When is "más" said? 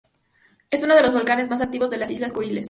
1.47-1.61